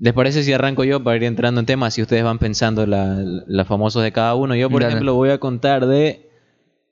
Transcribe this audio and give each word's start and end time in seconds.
¿Les 0.00 0.12
parece 0.12 0.42
si 0.44 0.52
arranco 0.52 0.84
yo 0.84 1.02
para 1.02 1.16
ir 1.16 1.24
entrando 1.24 1.60
en 1.60 1.66
temas 1.66 1.94
si 1.94 2.02
ustedes 2.02 2.22
van 2.22 2.38
pensando 2.38 2.86
la- 2.86 3.20
los 3.46 3.66
famosos 3.66 4.02
de 4.02 4.12
cada 4.12 4.34
uno? 4.34 4.54
Yo, 4.54 4.70
por 4.70 4.82
Dale. 4.82 4.92
ejemplo, 4.94 5.14
voy 5.14 5.30
a 5.30 5.38
contar 5.38 5.86
de... 5.86 6.24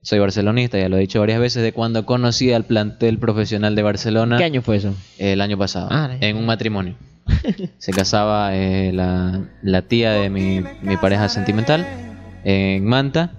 Soy 0.02 0.18
barcelonista, 0.20 0.78
ya 0.78 0.88
lo 0.88 0.96
he 0.96 1.00
dicho 1.00 1.18
varias 1.20 1.40
veces, 1.40 1.62
de 1.64 1.72
cuando 1.72 2.06
conocí 2.06 2.52
al 2.52 2.64
plantel 2.64 3.18
profesional 3.18 3.74
de 3.74 3.82
Barcelona 3.82 4.36
¿Qué 4.38 4.44
año 4.44 4.62
fue 4.62 4.76
eso? 4.76 4.94
el 5.18 5.40
año 5.40 5.58
pasado, 5.58 5.88
Ah, 5.90 6.16
en 6.20 6.36
un 6.36 6.46
matrimonio. 6.46 6.94
Se 7.78 7.92
casaba 7.92 8.54
eh, 8.56 8.92
la, 8.92 9.48
la 9.62 9.82
tía 9.82 10.12
de 10.12 10.30
mi, 10.30 10.60
mi 10.82 10.96
pareja 10.96 11.28
sentimental 11.28 11.84
en 12.44 12.84
Manta. 12.84 13.32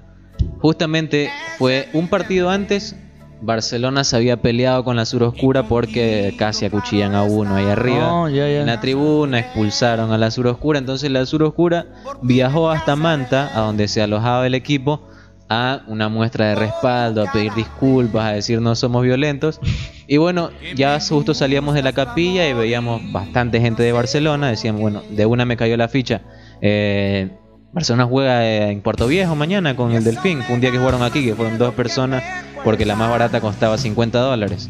Justamente 0.60 1.30
fue 1.58 1.88
un 1.94 2.10
partido 2.10 2.50
antes, 2.50 2.96
Barcelona 3.42 4.04
se 4.04 4.16
había 4.16 4.38
peleado 4.42 4.84
con 4.84 4.96
la 4.96 5.06
Sur 5.06 5.24
Oscura 5.24 5.64
porque 5.64 6.34
casi 6.38 6.66
acuchillan 6.66 7.16
a 7.16 7.24
uno 7.24 7.56
ahí 7.56 7.66
arriba. 7.66 8.14
Oh. 8.14 8.28
En 8.28 8.66
la 8.66 8.82
tribuna 8.82 9.40
expulsaron 9.40 10.12
a 10.12 10.18
la 10.18 10.32
Sur 10.32 10.48
Oscura, 10.48 10.80
entonces 10.80 11.12
la 11.12 11.26
Sur 11.26 11.44
Oscura 11.44 11.86
viajó 12.22 12.70
hasta 12.70 12.96
Manta, 12.96 13.52
a 13.56 13.62
donde 13.62 13.88
se 13.88 14.02
alojaba 14.02 14.48
el 14.48 14.56
equipo, 14.56 15.02
a 15.50 15.82
una 15.88 16.10
muestra 16.10 16.50
de 16.50 16.56
respaldo, 16.56 17.24
a 17.24 17.32
pedir 17.32 17.54
disculpas, 17.54 18.26
a 18.26 18.32
decir 18.32 18.62
no 18.62 18.76
somos 18.76 19.04
violentos. 19.04 19.60
Y 20.08 20.18
bueno, 20.18 20.50
ya 20.76 21.00
justo 21.00 21.34
salíamos 21.34 21.76
de 21.76 21.84
la 21.84 21.94
capilla 21.94 22.48
y 22.48 22.54
veíamos 22.54 23.02
bastante 23.12 23.62
gente 23.62 23.84
de 23.84 23.92
Barcelona, 23.92 24.50
decían, 24.50 24.80
bueno, 24.80 25.04
de 25.10 25.26
una 25.26 25.46
me 25.46 25.58
cayó 25.58 25.78
la 25.78 25.88
ficha. 25.88 26.22
Eh, 26.62 27.30
Barcelona 27.72 28.06
juega 28.06 28.70
en 28.70 28.82
Puerto 28.82 29.08
Viejo 29.08 29.36
mañana 29.36 29.76
con 29.76 29.92
el 29.92 30.04
Delfín. 30.04 30.42
Fue 30.42 30.56
un 30.56 30.62
día 30.62 30.72
que 30.72 30.80
jugaron 30.80 31.04
aquí, 31.04 31.24
que 31.24 31.36
fueron 31.36 31.58
dos 31.58 31.74
personas, 31.74 32.24
porque 32.68 32.86
la 32.86 32.98
más 32.98 33.10
barata 33.10 33.40
costaba 33.40 33.78
50 33.78 34.20
dólares. 34.20 34.70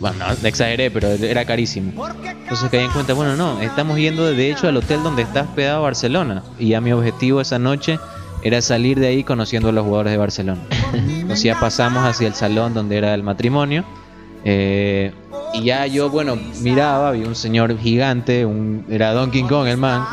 Bueno, 0.00 0.16
no, 0.18 0.48
exageré, 0.48 0.90
pero 0.90 1.06
era 1.06 1.44
carísimo. 1.44 2.04
Entonces 2.24 2.68
caí 2.68 2.82
en 2.82 2.90
cuenta, 2.90 3.14
bueno, 3.14 3.36
no, 3.36 3.60
estamos 3.60 3.96
yendo 3.96 4.26
de 4.26 4.50
hecho 4.50 4.66
al 4.66 4.76
hotel 4.76 5.04
donde 5.04 5.22
está 5.22 5.42
hospedado 5.42 5.82
Barcelona. 5.82 6.42
Y 6.58 6.70
ya 6.70 6.80
mi 6.80 6.90
objetivo 6.90 7.40
esa 7.40 7.60
noche 7.60 8.00
era 8.42 8.60
salir 8.60 8.98
de 8.98 9.06
ahí 9.06 9.22
conociendo 9.22 9.68
a 9.68 9.72
los 9.72 9.84
jugadores 9.84 10.10
de 10.10 10.18
Barcelona. 10.18 10.60
Entonces 10.92 11.44
ya 11.44 11.60
pasamos 11.60 12.02
hacia 12.02 12.26
el 12.26 12.34
salón 12.34 12.74
donde 12.74 12.96
era 12.96 13.14
el 13.14 13.22
matrimonio. 13.22 13.84
eh, 14.44 15.12
y 15.54 15.62
ya 15.62 15.86
yo, 15.86 16.10
bueno, 16.10 16.36
miraba, 16.60 17.12
vi 17.12 17.22
un 17.22 17.36
señor 17.36 17.78
gigante, 17.78 18.44
un, 18.44 18.84
era 18.90 19.12
Donkey 19.12 19.44
Kong 19.44 19.68
el 19.68 19.76
man, 19.76 20.04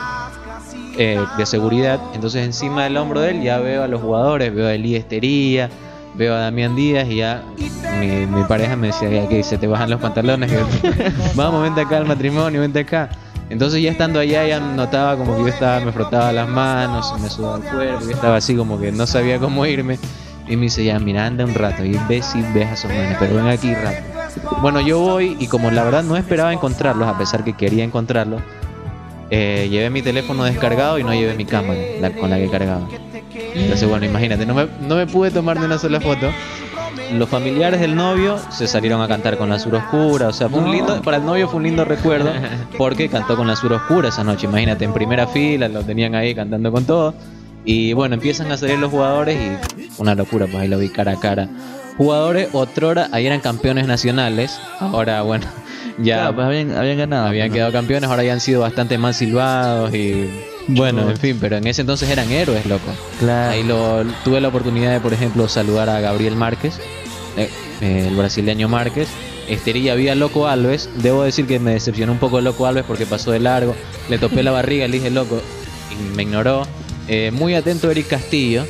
eh, 0.99 1.19
de 1.39 1.45
seguridad. 1.47 1.99
Entonces 2.13 2.45
encima 2.45 2.83
del 2.83 2.97
hombro 2.97 3.19
de 3.19 3.31
él 3.31 3.41
ya 3.41 3.57
veo 3.57 3.81
a 3.81 3.87
los 3.87 3.99
jugadores, 3.99 4.53
veo 4.53 4.67
a 4.67 4.75
Elías 4.75 4.99
Estería, 4.99 5.71
veo 6.15 6.35
a 6.35 6.39
Damián 6.39 6.75
Díaz 6.75 7.07
y 7.09 7.17
ya 7.17 7.43
mi, 7.99 8.43
pareja 8.43 8.75
me 8.75 8.87
decía 8.87 9.09
"Ya 9.09 9.27
que 9.27 9.43
se 9.43 9.57
te 9.57 9.67
bajan 9.67 9.89
los 9.89 9.99
pantalones, 10.01 10.51
vamos, 11.35 11.63
vente 11.63 11.81
acá 11.81 11.97
al 11.97 12.05
matrimonio, 12.05 12.61
vente 12.61 12.79
acá. 12.79 13.09
Entonces 13.49 13.81
ya 13.81 13.91
estando 13.91 14.19
allá 14.19 14.47
ya 14.47 14.59
notaba 14.59 15.15
como 15.17 15.35
que 15.35 15.41
yo 15.41 15.47
estaba, 15.49 15.79
me 15.79 15.91
frotaba 15.91 16.31
las 16.31 16.47
manos, 16.49 17.13
me 17.21 17.29
sudaba 17.29 17.57
el 17.57 17.63
cuerpo, 17.63 18.05
yo 18.05 18.11
estaba 18.11 18.37
así 18.37 18.55
como 18.55 18.79
que 18.79 18.91
no 18.91 19.05
sabía 19.05 19.39
cómo 19.39 19.65
irme. 19.65 19.99
Y 20.47 20.57
me 20.57 20.63
dice, 20.63 20.83
ya, 20.83 20.99
mira, 20.99 21.25
anda 21.25 21.45
un 21.45 21.53
rato 21.53 21.85
y 21.85 21.97
ve 22.09 22.21
si 22.21 22.41
ves 22.53 22.67
a 22.67 22.73
esos 22.73 22.91
manes, 22.91 23.15
pero 23.17 23.35
ven 23.35 23.47
aquí 23.47 23.73
rápido. 23.73 24.03
Bueno, 24.61 24.81
yo 24.81 24.99
voy 24.99 25.37
y 25.39 25.47
como 25.47 25.71
la 25.71 25.83
verdad 25.83 26.03
no 26.03 26.17
esperaba 26.17 26.51
encontrarlos, 26.51 27.07
a 27.07 27.17
pesar 27.17 27.43
que 27.45 27.53
quería 27.53 27.83
encontrarlos, 27.83 28.41
eh, 29.29 29.67
llevé 29.69 29.89
mi 29.89 30.01
teléfono 30.01 30.43
descargado 30.43 30.99
y 30.99 31.03
no 31.03 31.13
llevé 31.13 31.35
mi 31.35 31.45
cámara 31.45 31.79
con 32.19 32.29
la 32.29 32.37
que 32.37 32.49
cargaba. 32.49 32.87
Entonces, 33.55 33.87
bueno, 33.87 34.05
imagínate, 34.05 34.45
no 34.45 34.53
me, 34.53 34.67
no 34.87 34.95
me 34.95 35.05
pude 35.07 35.31
tomar 35.31 35.59
ni 35.59 35.65
una 35.65 35.77
sola 35.77 35.99
foto. 36.01 36.29
Los 37.13 37.29
familiares 37.29 37.79
del 37.79 37.95
novio 37.95 38.39
se 38.49 38.65
salieron 38.67 39.01
a 39.01 39.07
cantar 39.07 39.37
con 39.37 39.49
la 39.49 39.59
sur 39.59 39.75
oscura, 39.75 40.29
o 40.29 40.33
sea, 40.33 40.49
fue 40.49 40.59
un 40.59 40.71
lindo, 40.71 41.01
para 41.01 41.17
el 41.17 41.25
novio 41.25 41.47
fue 41.47 41.57
un 41.57 41.63
lindo 41.63 41.85
recuerdo 41.85 42.31
porque 42.77 43.09
cantó 43.09 43.35
con 43.35 43.47
la 43.47 43.55
sur 43.55 43.73
oscura 43.73 44.09
esa 44.09 44.23
noche, 44.23 44.47
imagínate, 44.47 44.85
en 44.85 44.93
primera 44.93 45.27
fila, 45.27 45.67
lo 45.67 45.83
tenían 45.83 46.15
ahí 46.15 46.33
cantando 46.33 46.71
con 46.71 46.85
todo. 46.85 47.13
Y 47.65 47.93
bueno, 47.93 48.15
empiezan 48.15 48.51
a 48.51 48.57
salir 48.57 48.77
los 48.79 48.91
jugadores 48.91 49.37
y 49.37 49.89
una 49.97 50.15
locura, 50.15 50.47
pues 50.47 50.57
ahí 50.63 50.67
lo 50.67 50.79
vi 50.79 50.89
cara 50.89 51.13
a 51.13 51.19
cara. 51.19 51.47
Jugadores, 51.97 52.49
otrora, 52.53 53.07
ahí 53.11 53.25
eran 53.27 53.39
campeones 53.39 53.85
nacionales, 53.87 54.59
ahora 54.79 55.21
bueno, 55.21 55.45
ya 55.99 56.15
Claro, 56.15 56.35
pues 56.35 56.47
habían, 56.47 56.75
habían 56.75 56.97
ganado. 56.97 57.27
habían 57.27 57.49
¿no? 57.49 57.53
quedado 57.53 57.71
campeones, 57.71 58.09
ahora 58.09 58.23
ya 58.23 58.33
han 58.33 58.39
sido 58.39 58.61
bastante 58.61 58.97
más 58.97 59.17
silbados 59.17 59.93
y 59.93 60.29
bueno, 60.67 61.09
en 61.09 61.17
fin, 61.17 61.37
pero 61.39 61.57
en 61.57 61.67
ese 61.67 61.81
entonces 61.81 62.09
eran 62.09 62.31
héroes, 62.31 62.65
loco. 62.65 62.91
Claro. 63.19 63.51
Ahí 63.51 63.63
lo, 63.63 64.03
tuve 64.23 64.41
la 64.41 64.47
oportunidad 64.47 64.91
de, 64.91 64.99
por 64.99 65.13
ejemplo, 65.13 65.47
saludar 65.47 65.89
a 65.89 65.99
Gabriel 65.99 66.35
Márquez, 66.35 66.79
eh, 67.37 67.49
eh, 67.81 68.05
el 68.07 68.15
brasileño 68.15 68.67
Márquez. 68.69 69.07
Estería 69.47 69.95
vi 69.95 70.07
a 70.07 70.15
Loco 70.15 70.47
Alves. 70.47 70.89
Debo 70.95 71.23
decir 71.23 71.45
que 71.45 71.59
me 71.59 71.71
decepcionó 71.71 72.13
un 72.13 72.17
poco 72.17 72.39
Loco 72.39 72.65
Alves 72.65 72.85
porque 72.87 73.05
pasó 73.05 73.31
de 73.31 73.39
largo. 73.39 73.75
Le 74.09 74.17
topé 74.17 74.41
la 74.41 74.51
barriga, 74.51 74.87
le 74.87 74.97
dije 74.97 75.09
Loco 75.09 75.41
y 75.91 76.15
me 76.15 76.23
ignoró. 76.23 76.65
Eh, 77.07 77.31
muy 77.31 77.55
atento 77.55 77.91
Eric 77.91 78.07
Castillo. 78.07 78.65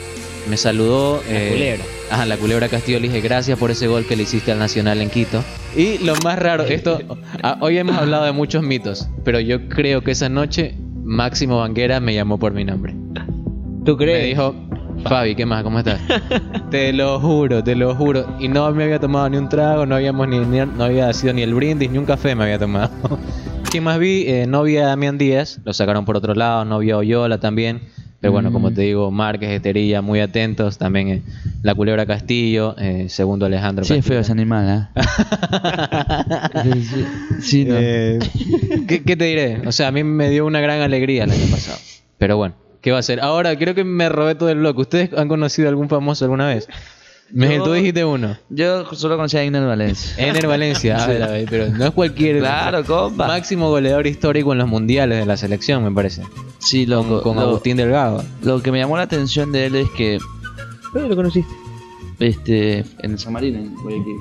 Me 0.50 0.58
saludó. 0.58 1.22
La 1.30 1.34
eh, 1.34 1.50
culebra. 1.52 1.86
Ajá, 2.10 2.26
la 2.26 2.38
culebra 2.38 2.70
Castillo 2.70 3.00
le 3.00 3.08
dije 3.08 3.22
gracias 3.22 3.58
por 3.58 3.72
ese 3.72 3.88
gol 3.88 4.06
que 4.06 4.16
le 4.16 4.24
hiciste 4.24 4.52
al 4.52 4.60
Nacional 4.60 5.02
en 5.02 5.10
Quito. 5.10 5.44
Y 5.76 6.00
lo 6.00 6.16
más 6.18 6.38
raro, 6.38 6.64
esto, 6.64 7.00
ah, 7.44 7.58
hoy 7.62 7.78
hemos 7.78 7.98
hablado 7.98 8.26
de 8.26 8.32
muchos 8.34 8.62
mitos, 8.62 9.08
pero 9.24 9.40
yo 9.40 9.68
creo 9.70 10.04
que 10.04 10.12
esa 10.12 10.30
noche 10.30 10.76
Máximo 11.04 11.60
Banguera 11.60 12.00
me 12.00 12.14
llamó 12.14 12.38
por 12.38 12.54
mi 12.54 12.64
nombre. 12.66 12.96
¿Tú 13.86 13.98
crees? 13.98 14.20
Me 14.22 14.28
dijo, 14.28 14.56
Fabi, 15.04 15.36
¿qué 15.36 15.46
más? 15.46 15.64
¿Cómo 15.64 15.80
estás? 15.80 16.00
te 16.72 16.94
lo 16.94 17.20
juro, 17.20 17.64
te 17.64 17.76
lo 17.76 17.94
juro. 17.96 18.26
Y 18.40 18.48
no 18.48 18.72
me 18.72 18.86
había 18.86 19.00
tomado 19.00 19.30
ni 19.30 19.38
un 19.38 19.50
trago, 19.50 19.86
no 19.86 19.96
habíamos 19.96 20.28
ni, 20.28 20.40
ni- 20.40 20.60
no 20.66 20.84
había 20.86 21.12
sido 21.14 21.34
ni 21.34 21.42
el 21.42 21.54
brindis, 21.54 21.90
ni 21.92 21.98
un 21.98 22.06
café 22.06 22.36
me 22.36 22.44
había 22.44 22.60
tomado. 22.60 22.90
¿Quién 23.70 23.84
más 23.84 24.00
vi? 24.00 24.24
Eh, 24.28 24.46
novia 24.48 24.86
Damián 24.88 25.18
Díaz, 25.18 25.60
lo 25.66 25.74
sacaron 25.74 26.06
por 26.06 26.16
otro 26.16 26.34
lado, 26.36 26.64
novia 26.64 26.98
Oyola 26.98 27.40
también. 27.40 27.82
Pero 28.24 28.32
bueno, 28.32 28.54
como 28.54 28.70
Mm. 28.70 28.74
te 28.74 28.82
digo, 28.84 29.12
Márquez, 29.12 29.50
Esterilla, 29.50 30.02
muy 30.02 30.22
atentos. 30.22 30.78
También 30.78 31.10
eh, 31.10 31.22
la 31.62 31.76
culebra 31.76 32.06
Castillo, 32.06 32.74
eh, 32.80 33.08
segundo 33.10 33.46
Alejandro 33.46 33.84
Sí, 33.84 33.96
es 33.96 33.98
Castillo. 33.98 34.14
feo 34.14 34.22
ese 34.22 34.32
animal, 34.32 34.90
¿ah? 34.96 36.54
sí, 36.64 37.06
sí, 37.42 37.66
no. 37.66 37.76
Eh, 37.78 38.20
¿qué, 38.88 39.04
qué 39.04 39.18
te 39.18 39.26
diré? 39.26 39.62
O 39.68 39.74
sea, 39.74 39.90
a 39.90 39.92
mí 39.92 40.06
me 40.06 40.30
dio 40.30 40.46
una 40.46 40.62
gran 40.62 40.80
alegría 40.80 41.26
el 41.26 41.32
año 41.32 41.46
pasado. 41.52 41.78
Pero 42.18 42.38
bueno, 42.38 42.56
¿qué 42.82 42.94
va 42.94 43.00
a 43.00 43.04
ser? 43.04 43.20
Ahora, 43.20 43.58
creo 43.58 43.76
que 43.76 43.84
me 43.84 44.08
robé 44.08 44.36
todo 44.36 44.50
el 44.50 44.60
bloque. 44.60 44.80
¿Ustedes 44.82 45.10
han 45.18 45.28
conocido 45.28 45.68
algún 45.68 45.90
famoso 45.90 46.24
alguna 46.24 46.48
vez? 46.48 46.70
Miguel, 47.32 47.60
Yo- 47.60 47.64
tú 47.64 47.72
dijiste 47.74 48.06
uno. 48.06 48.38
Yo 48.50 48.86
solo 48.94 49.16
conocía 49.16 49.40
a 49.40 49.44
Igner 49.44 49.66
Valencia. 49.66 50.14
Ener 50.18 50.46
Valencia, 50.48 51.04
a 51.04 51.08
ver, 51.08 51.24
a 51.24 51.28
ver, 51.28 51.48
pero 51.50 51.70
no 51.70 51.86
es 51.86 51.92
cualquier 51.92 52.40
Claro, 52.40 52.84
compa. 52.86 53.28
máximo 53.28 53.70
goleador 53.70 54.06
histórico 54.06 54.52
en 54.52 54.60
los 54.60 54.68
mundiales 54.68 55.18
de 55.20 55.26
la 55.26 55.36
selección, 55.36 55.84
me 55.84 55.92
parece. 55.92 56.22
Sí, 56.60 56.86
loco. 56.86 57.22
con 57.24 57.36
lo, 57.38 57.42
Agustín 57.42 57.78
Delgado. 57.78 58.24
lo 58.44 58.62
que 58.62 58.72
me 58.72 58.80
llamó 58.80 58.98
la 58.98 59.04
atención 59.04 59.52
de 59.52 59.66
él 59.66 59.76
es 59.76 59.90
que 59.98 60.20
¿Dónde 60.94 61.10
lo 61.10 61.16
conociste? 61.16 61.52
este 62.20 62.80
en 63.00 63.12
el 63.14 63.20
San 63.20 63.34
Marino, 63.34 63.58
en 63.60 63.76
Guayaquil. 63.82 64.18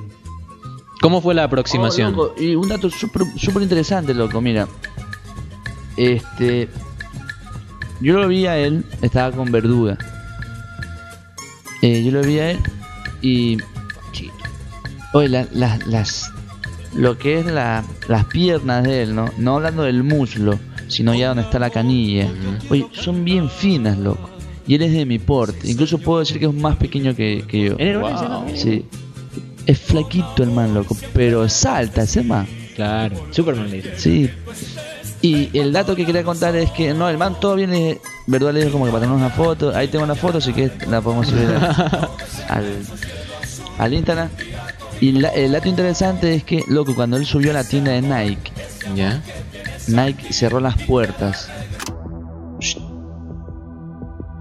¿Cómo 0.99 1.21
fue 1.21 1.33
la 1.35 1.43
aproximación? 1.43 2.13
Oh, 2.15 2.23
loco, 2.27 2.35
y 2.41 2.55
un 2.55 2.67
dato 2.67 2.89
súper 2.89 3.23
súper 3.37 3.61
interesante, 3.61 4.13
loco, 4.13 4.41
mira. 4.41 4.67
Este. 5.97 6.67
Yo 8.01 8.17
lo 8.17 8.27
vi 8.27 8.47
a 8.47 8.57
él, 8.57 8.83
estaba 9.01 9.31
con 9.35 9.51
Verduga. 9.51 9.97
Eh, 11.81 12.03
yo 12.03 12.11
lo 12.11 12.21
vi 12.21 12.39
a 12.39 12.51
él 12.51 12.59
y. 13.23 13.57
Oye, 15.13 15.29
la- 15.29 15.47
la- 15.51 15.79
las. 15.87 16.31
Lo 16.95 17.17
que 17.17 17.39
es 17.39 17.45
la, 17.47 17.83
las 18.07 18.25
piernas 18.25 18.83
de 18.83 19.01
él, 19.03 19.15
¿no? 19.15 19.25
No 19.37 19.55
hablando 19.55 19.81
del 19.83 20.03
muslo, 20.03 20.59
sino 20.87 21.15
ya 21.15 21.29
donde 21.29 21.41
está 21.43 21.57
la 21.57 21.71
canilla. 21.71 22.27
Oye, 22.69 22.85
son 22.93 23.23
bien 23.25 23.49
finas, 23.49 23.97
loco. 23.97 24.29
Y 24.67 24.75
él 24.75 24.83
es 24.83 24.93
de 24.93 25.05
mi 25.05 25.17
porte. 25.19 25.69
Incluso 25.69 25.97
puedo 25.97 26.19
decir 26.19 26.39
que 26.39 26.45
es 26.45 26.53
más 26.53 26.75
pequeño 26.77 27.15
que, 27.15 27.43
que 27.47 27.63
yo. 27.65 27.73
¿Ener 27.79 27.97
Wow. 27.97 28.45
Sí. 28.55 28.85
Es 29.65 29.79
flaquito 29.79 30.43
el 30.43 30.51
man, 30.51 30.73
loco. 30.73 30.95
Pero 31.13 31.47
salta 31.49 32.03
ese 32.03 32.21
man. 32.23 32.47
Claro. 32.75 33.25
Superman 33.31 33.69
le 33.71 33.77
dice. 33.77 33.93
Sí. 33.97 34.29
Y 35.21 35.57
el 35.57 35.71
dato 35.73 35.95
que 35.95 36.05
quería 36.05 36.23
contar 36.23 36.55
es 36.55 36.69
que 36.71 36.93
no, 36.93 37.09
el 37.09 37.17
man 37.17 37.37
todo 37.39 37.55
viene. 37.55 37.99
Verdad 38.27 38.53
le 38.53 38.59
dijo 38.59 38.73
como 38.73 38.85
que 38.85 38.91
para 38.91 39.01
tener 39.05 39.15
una 39.15 39.29
foto. 39.29 39.75
Ahí 39.75 39.87
tengo 39.87 40.03
una 40.05 40.15
foto, 40.15 40.37
así 40.37 40.53
que 40.53 40.69
la 40.89 41.01
podemos 41.01 41.27
subir 41.27 41.47
al, 42.49 42.65
al 43.83 43.93
Instagram. 43.93 44.29
Y 45.01 45.11
la- 45.13 45.29
el 45.29 45.51
dato 45.51 45.67
interesante 45.69 46.33
es 46.35 46.43
que, 46.43 46.63
loco, 46.67 46.95
cuando 46.95 47.17
él 47.17 47.25
subió 47.25 47.51
a 47.51 47.53
la 47.55 47.63
tienda 47.63 47.91
de 47.91 48.01
Nike, 48.01 48.51
¿Ya? 48.95 49.21
Nike 49.87 50.31
cerró 50.33 50.59
las 50.59 50.77
puertas. 50.83 51.49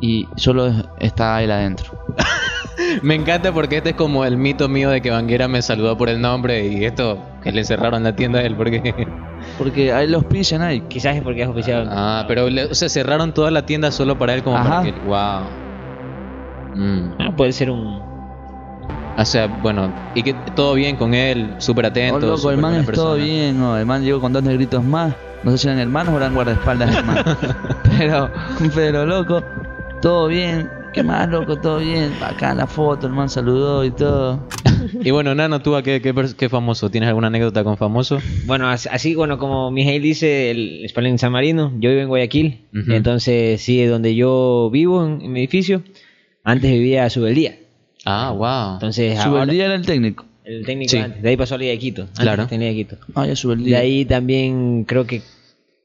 Y 0.01 0.27
solo 0.37 0.73
estaba 0.99 1.43
él 1.43 1.51
adentro. 1.51 1.93
Me 3.03 3.15
encanta 3.15 3.53
porque 3.53 3.77
este 3.79 3.91
es 3.91 3.97
como 3.97 4.25
el 4.25 4.37
mito 4.37 4.69
mío 4.69 4.91
de 4.91 5.01
que 5.01 5.11
Banguera 5.11 5.47
me 5.47 5.63
saludó 5.63 5.97
por 5.97 6.09
el 6.09 6.21
nombre 6.21 6.67
y 6.67 6.85
esto 6.85 7.19
que 7.43 7.53
le 7.53 7.63
cerraron 7.65 8.03
la 8.03 8.17
tienda 8.17 8.41
a 8.41 8.43
él 8.43 8.57
porque... 8.57 9.07
Porque 9.59 9.93
a 9.93 10.05
él 10.05 10.13
los 10.13 10.25
pilla 10.27 10.57
Nike. 10.71 10.87
Quizás 10.87 11.17
es 11.17 11.23
porque 11.23 11.43
es 11.43 11.49
oficial. 11.49 11.89
Ah, 11.91 12.25
pero 12.29 12.49
le- 12.49 12.67
o 12.67 12.75
sea, 12.77 12.89
cerraron 12.89 13.35
toda 13.35 13.51
la 13.51 13.67
tienda 13.67 13.91
solo 13.91 14.17
para 14.17 14.35
él 14.35 14.45
como 14.45 14.57
Ajá. 14.57 14.69
para 14.69 14.83
que... 14.85 14.93
Wow. 15.01 15.41
Mm. 16.77 17.15
Ah, 17.19 17.35
puede 17.37 17.51
ser 17.53 17.69
un. 17.69 18.01
O 19.17 19.25
sea, 19.25 19.47
bueno, 19.47 19.93
y 20.15 20.23
que 20.23 20.33
todo 20.35 20.75
bien 20.75 20.97
con 20.97 21.13
él, 21.15 21.55
súper 21.59 21.85
Oh, 21.85 21.89
atento. 21.89 22.21
loco, 22.21 22.37
súper 22.39 22.55
el 22.55 22.61
man 22.61 22.75
es 22.75 22.87
todo 22.87 22.87
persona. 23.15 23.25
bien, 23.25 23.61
oh, 23.61 23.77
el 23.77 23.87
man 23.87 24.03
llegó 24.03 24.21
con 24.21 24.33
dos 24.33 24.43
negritos 24.43 24.83
más 24.85 25.15
No 25.45 25.51
sé 25.51 25.59
si 25.59 25.67
eran 25.69 25.79
hermanos 25.81 26.15
o 26.15 26.17
eran 26.17 26.35
guardaespaldas 26.35 26.95
hermanos. 26.97 27.25
pero, 27.99 28.31
pero 28.75 29.05
loco, 29.07 29.43
todo 30.01 30.29
bien. 30.29 30.69
¿Qué 30.95 31.03
más, 31.03 31.29
loco? 31.29 31.57
Todo 31.59 31.79
bien. 31.79 32.13
Acá 32.23 32.55
la 32.55 32.67
foto, 32.67 33.07
el 33.07 33.13
man 33.15 33.29
saludó 33.29 33.85
y 33.85 33.91
todo. 33.91 34.41
Y 35.05 35.11
bueno, 35.11 35.35
Nano, 35.35 35.61
¿tú 35.63 35.75
a 35.77 35.83
qué, 35.83 36.03
qué, 36.03 36.13
qué 36.37 36.49
famoso? 36.49 36.91
¿Tienes 36.91 37.09
alguna 37.09 37.29
anécdota 37.29 37.63
con 37.65 37.77
famoso? 37.77 38.19
Bueno, 38.47 38.69
as- 38.69 38.89
así, 38.91 39.15
bueno, 39.15 39.39
como 39.39 39.71
Mijail 39.71 40.03
dice, 40.03 40.51
el 40.51 40.85
Spalling 40.89 41.19
San 41.19 41.33
Marino, 41.33 41.73
yo 41.79 41.89
vivo 41.91 42.03
en 42.03 42.09
Guayaquil, 42.09 42.67
Ujú. 42.75 42.93
entonces 42.93 43.61
sí, 43.63 43.85
donde 43.85 44.15
yo 44.15 44.71
vivo 44.73 45.07
en, 45.07 45.23
en 45.23 45.33
mi 45.33 45.41
edificio, 45.41 45.83
antes 46.45 46.71
vivía 46.73 47.05
a 47.05 47.11
Subeldía. 47.11 47.57
Ah, 48.05 48.33
wow. 48.33 48.75
Entonces, 48.75 49.19
Su 49.21 49.29
ahora- 49.29 49.45
el 49.45 49.51
día 49.51 49.65
era 49.67 49.75
el 49.75 49.87
técnico. 49.87 50.25
el 50.45 50.65
técnico 50.67 50.91
Sí. 50.91 50.99
antes, 50.99 51.23
de 51.23 51.29
ahí 51.29 51.37
pasó 51.37 51.55
a 51.55 51.59
Liga 51.59 51.71
de 51.73 51.79
Quito. 51.79 52.03
Antes 52.03 52.19
Claro. 52.21 52.47
tenía 52.49 52.69
de 52.69 52.75
Quito. 52.75 52.97
Ah, 53.15 53.27
ya 53.27 53.37
sube 53.37 53.55
el 53.55 53.65
De 53.65 53.77
ahí 53.77 54.05
también 54.05 54.85
creo 54.85 55.07
que 55.07 55.23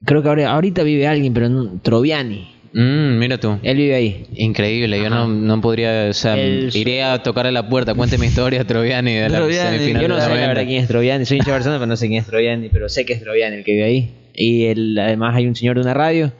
creo 0.06 0.22
que 0.24 0.30
ahora, 0.30 0.52
ahorita 0.52 0.84
vive 0.84 1.08
alguien, 1.08 1.34
pero 1.34 1.50
no, 1.50 1.80
Troviani. 1.82 2.56
Mm, 2.74 3.18
mira 3.18 3.40
tú. 3.40 3.58
Él 3.64 3.78
vive 3.78 3.96
ahí. 3.96 4.26
Increíble, 4.36 5.00
yo 5.02 5.10
no, 5.10 5.28
no 5.28 5.62
podría, 5.62 6.08
o 6.10 6.14
sea, 6.14 6.38
El- 6.38 6.70
iré 6.76 7.02
a 7.02 7.24
tocarle 7.24 7.52
la 7.52 7.68
puerta, 7.70 7.94
cuénteme 7.96 8.26
historia, 8.28 8.64
Troviani, 8.68 9.14
de 9.14 9.30
la 9.30 9.38
Troviani, 9.38 9.78
semifinal 9.78 10.02
Yo 10.02 10.08
no 10.10 10.16
sé 10.16 10.22
la 10.22 10.28
90. 10.30 10.48
verdad 10.48 10.64
quién 10.66 10.82
es 10.84 10.88
Troviani, 10.88 11.26
soy 11.26 11.38
hincha 11.38 11.46
de 11.48 11.52
Barcelona, 11.54 11.80
pero 11.80 11.88
no 11.88 11.96
sé 11.96 12.08
quién 12.08 12.20
es 12.22 12.28
Troviani, 12.28 12.70
pero 12.70 12.90
sé 12.90 13.06
que 13.06 13.14
es 13.14 13.22
Troviani 13.22 13.56
el 13.58 13.64
que 13.64 13.72
vive 13.72 13.84
ahí. 13.86 14.12
Y 14.36 14.66
él, 14.66 14.98
además 15.00 15.36
hay 15.36 15.48
un 15.48 15.56
señor 15.56 15.76
de 15.76 15.82
una 15.82 15.94
radio 15.96 16.32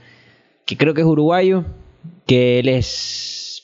que 0.66 0.76
creo 0.78 0.94
que 0.94 1.02
es 1.02 1.08
uruguayo, 1.08 1.64
que 2.28 2.60
él 2.60 2.68
es 2.70 2.86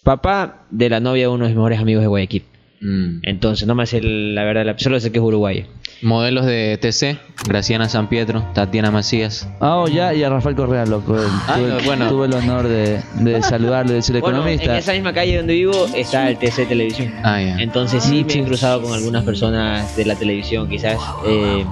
papá 0.03 0.65
de 0.69 0.89
la 0.89 0.99
novia 0.99 1.23
de 1.23 1.27
uno 1.29 1.43
de 1.45 1.49
mis 1.49 1.55
mejores 1.57 1.79
amigos 1.79 2.01
de 2.01 2.07
Guayaquil. 2.07 2.43
Mm. 2.81 3.19
Entonces, 3.23 3.65
no 3.65 3.75
me 3.75 3.85
sé 3.85 4.01
la 4.01 4.43
verdad, 4.43 4.75
solo 4.77 4.99
sé 4.99 5.11
que 5.11 5.17
es 5.19 5.23
uruguayo. 5.23 5.65
Modelos 6.01 6.45
de 6.45 6.77
TC, 6.81 7.17
Graciana 7.47 7.87
San 7.87 8.09
Pietro, 8.09 8.43
Tatiana 8.53 8.91
Macías. 8.91 9.47
Ah, 9.61 9.77
oh, 9.77 9.87
ya, 9.87 10.13
y 10.13 10.21
a 10.21 10.29
Rafael 10.29 10.53
Correa, 10.53 10.85
loco. 10.85 11.15
Ah, 11.47 11.55
tuve, 11.55 11.69
no, 11.69 11.79
bueno. 11.85 12.09
tuve 12.09 12.25
el 12.25 12.33
honor 12.33 12.67
de, 12.67 12.99
de 13.21 13.41
saludarlo, 13.41 13.93
de 13.93 14.01
ser 14.01 14.19
Bueno, 14.19 14.39
en 14.39 14.43
economista. 14.59 14.77
esa 14.77 14.91
misma 14.91 15.13
calle 15.13 15.37
donde 15.37 15.53
vivo 15.53 15.85
está 15.95 16.27
el 16.29 16.37
TC 16.37 16.67
Televisión. 16.67 17.13
Ah, 17.23 17.41
ya. 17.41 17.55
Entonces 17.59 18.03
sí 18.03 18.25
me 18.27 18.33
he 18.33 18.43
cruzado 18.43 18.81
con 18.81 18.91
algunas 18.93 19.23
personas 19.23 19.95
de 19.95 20.03
la 20.03 20.15
televisión, 20.15 20.67
quizás. 20.67 20.99
eh, 21.25 21.65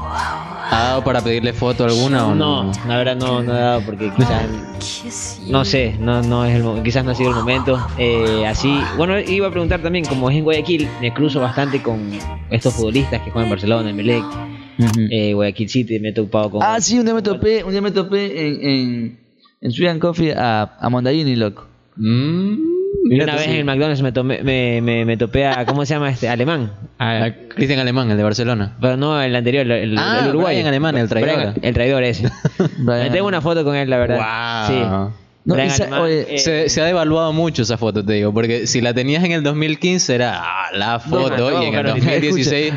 ¿Ha 0.71 0.83
dado 0.83 1.03
para 1.03 1.21
pedirle 1.21 1.51
foto 1.53 1.83
alguna 1.83 2.27
o 2.27 2.33
no? 2.35 2.63
no, 2.63 2.71
la 2.87 2.97
verdad 2.97 3.15
no, 3.17 3.43
no 3.43 3.53
he 3.55 3.59
dado 3.59 3.81
porque 3.81 4.09
quizás 4.15 4.45
no 5.49 5.65
sé, 5.65 5.97
no, 5.99 6.21
no 6.23 6.45
es 6.45 6.55
el, 6.55 6.83
quizás 6.83 7.03
no 7.03 7.11
ha 7.11 7.15
sido 7.15 7.29
el 7.31 7.35
momento. 7.35 7.77
Eh, 7.97 8.45
así, 8.47 8.79
bueno, 8.97 9.19
iba 9.19 9.47
a 9.47 9.51
preguntar 9.51 9.81
también, 9.81 10.05
como 10.05 10.29
es 10.29 10.37
en 10.37 10.43
Guayaquil, 10.45 10.87
me 11.01 11.13
cruzo 11.13 11.41
bastante 11.41 11.81
con 11.83 11.99
estos 12.49 12.73
futbolistas 12.73 13.21
que 13.21 13.31
juegan 13.31 13.47
en 13.47 13.49
Barcelona, 13.51 13.89
en 13.89 13.95
Melec, 13.97 14.23
Ujú. 14.79 15.01
eh, 15.11 15.33
Guayaquil 15.33 15.69
City, 15.69 15.99
me 15.99 16.09
he 16.09 16.13
topado 16.13 16.51
con. 16.51 16.63
Ah, 16.63 16.79
sí, 16.79 16.97
un 16.97 17.05
día 17.05 17.13
me 17.15 17.21
topé, 17.21 17.63
un 17.65 17.71
día 17.71 17.81
me 17.81 17.91
topé 17.91 18.47
en, 18.47 19.19
en, 19.61 19.79
en 19.89 19.99
Coffee 19.99 20.33
a, 20.33 20.77
a 20.79 20.89
Mondaini, 20.89 21.35
loco. 21.35 21.65
Mm, 21.97 22.55
Y 23.03 23.19
una 23.19 23.33
vez 23.33 23.43
sí. 23.45 23.49
en 23.51 23.55
el 23.57 23.65
McDonald's 23.65 24.01
me, 24.01 24.13
tomé- 24.13 24.43
me, 24.43 24.79
me, 24.81 25.05
me 25.05 25.17
topé 25.17 25.45
a, 25.47 25.65
¿cómo 25.65 25.85
se 25.85 25.93
llama 25.95 26.09
este? 26.11 26.29
Alemán. 26.29 26.71
A- 26.99 27.23
A 27.25 27.33
Cristian 27.49 27.79
Alemán, 27.79 28.09
el 28.11 28.17
de 28.17 28.23
Barcelona. 28.23 28.75
pero 28.79 28.95
no, 28.97 29.19
el 29.21 29.35
anterior, 29.35 29.69
el, 29.71 29.97
Ah, 29.97 30.19
el 30.23 30.29
uruguayo. 30.29 30.55
Brian 30.57 30.67
Alemán, 30.67 30.97
el 30.97 31.09
traidor. 31.09 31.35
Brian- 31.35 31.55
el 31.61 31.73
traidor 31.73 32.03
ese. 32.03 32.29
Me 32.79 33.09
tengo 33.09 33.27
una 33.27 33.41
foto 33.41 33.63
con 33.63 33.75
él, 33.75 33.89
la 33.89 33.97
verdad. 33.97 34.67
Wow. 34.67 34.67
Sí. 34.75 35.11
No, 35.43 35.55
esa- 35.55 35.83
Alemán, 35.85 36.01
oye, 36.01 36.35
eh, 36.35 36.37
Se, 36.37 36.69
se 36.69 36.81
ha 36.81 36.85
devaluado 36.85 37.33
mucho 37.33 37.63
esa 37.63 37.75
foto, 37.77 38.05
te 38.05 38.13
digo, 38.13 38.31
porque 38.31 38.67
si 38.67 38.79
la 38.81 38.93
tenías 38.93 39.23
en 39.23 39.31
el 39.31 39.41
2015 39.41 40.13
era 40.13 40.39
ah, 40.39 40.67
la 40.71 40.99
foto 40.99 41.49
no, 41.49 41.63
y 41.63 41.65
en 41.65 41.73
el 41.73 41.81
pero- 41.83 41.95
2016 41.95 42.73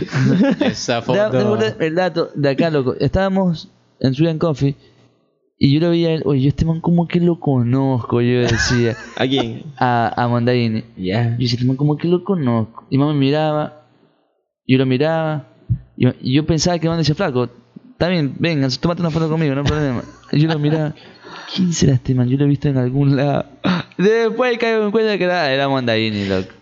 esa 0.60 0.94
Da- 0.94 1.02
foto. 1.02 1.56
da- 1.56 1.74
el 1.80 1.94
dato 1.94 2.30
de 2.34 2.48
acá, 2.48 2.70
loco. 2.70 2.94
Estábamos 2.98 3.68
en 4.00 4.14
Sweet 4.14 4.30
and 4.30 4.40
Coffee 4.40 4.74
y 5.64 5.72
yo 5.72 5.80
lo 5.80 5.92
vi 5.92 6.04
a 6.04 6.12
él. 6.12 6.22
Oye, 6.26 6.42
yo 6.42 6.48
este 6.50 6.66
man 6.66 6.82
como 6.82 7.08
que 7.08 7.20
lo 7.20 7.40
conozco, 7.40 8.20
yo 8.20 8.40
decía. 8.40 8.98
¿A 9.16 9.26
quién? 9.26 9.62
a, 9.78 10.12
a 10.14 10.28
Mondaini. 10.28 10.84
Ya. 10.98 11.30
Yo 11.30 11.38
decía, 11.38 11.54
este 11.54 11.64
man 11.64 11.76
como 11.76 11.96
que 11.96 12.06
lo 12.06 12.22
conozco. 12.22 12.84
Y 12.90 12.98
mamá 12.98 13.14
me 13.14 13.20
miraba, 13.20 13.86
yo 14.66 14.76
lo 14.76 14.84
miraba. 14.84 15.48
Y, 15.96 16.06
y 16.20 16.34
yo 16.34 16.44
pensaba 16.44 16.78
que 16.78 16.86
man 16.86 16.98
decía, 16.98 17.14
flaco, 17.14 17.48
está 17.92 18.08
bien, 18.08 18.34
venga, 18.38 18.68
tómate 18.78 19.00
una 19.00 19.10
foto 19.10 19.30
conmigo, 19.30 19.54
no 19.54 19.62
hay 19.62 19.66
problema. 19.66 20.02
Yo 20.32 20.48
lo 20.48 20.58
miraba. 20.58 20.94
¿Quién 21.54 21.72
será 21.72 21.94
este 21.94 22.14
man? 22.14 22.28
Yo 22.28 22.36
lo 22.36 22.44
he 22.44 22.48
visto 22.48 22.68
en 22.68 22.76
algún 22.76 23.16
lado. 23.16 23.46
Después 23.96 24.58
caigo 24.58 24.84
en 24.84 24.90
cuenta 24.90 25.16
que 25.16 25.24
era, 25.24 25.50
era 25.50 25.66
Mondaini, 25.66 26.26
loco. 26.26 26.52